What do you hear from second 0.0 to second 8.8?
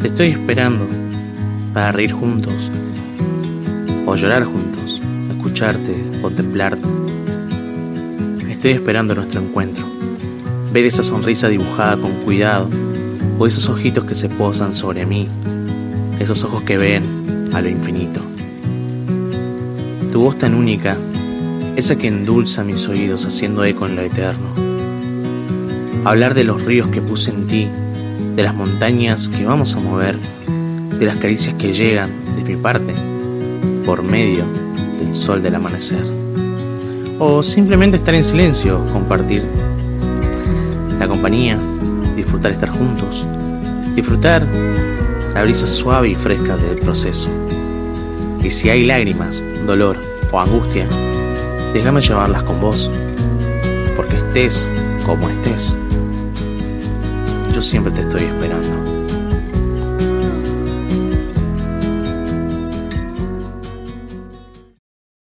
Te estoy esperando para reír juntos o llorar juntos, escucharte, contemplarte. Estoy